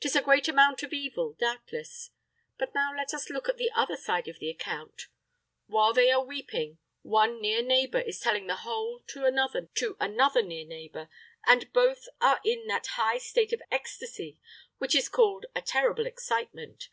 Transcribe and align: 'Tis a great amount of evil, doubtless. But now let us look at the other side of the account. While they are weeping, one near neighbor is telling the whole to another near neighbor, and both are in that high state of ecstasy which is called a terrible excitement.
'Tis 0.00 0.14
a 0.14 0.20
great 0.20 0.46
amount 0.46 0.82
of 0.82 0.92
evil, 0.92 1.32
doubtless. 1.40 2.10
But 2.58 2.74
now 2.74 2.94
let 2.94 3.14
us 3.14 3.30
look 3.30 3.48
at 3.48 3.56
the 3.56 3.70
other 3.74 3.96
side 3.96 4.28
of 4.28 4.38
the 4.38 4.50
account. 4.50 5.06
While 5.68 5.94
they 5.94 6.10
are 6.10 6.22
weeping, 6.22 6.80
one 7.00 7.40
near 7.40 7.62
neighbor 7.62 7.98
is 8.02 8.20
telling 8.20 8.46
the 8.46 8.56
whole 8.56 9.00
to 9.06 9.24
another 9.24 10.42
near 10.42 10.66
neighbor, 10.66 11.08
and 11.46 11.72
both 11.72 12.02
are 12.20 12.40
in 12.44 12.66
that 12.66 12.88
high 12.88 13.16
state 13.16 13.54
of 13.54 13.62
ecstasy 13.72 14.38
which 14.76 14.94
is 14.94 15.08
called 15.08 15.46
a 15.56 15.62
terrible 15.62 16.04
excitement. 16.04 16.90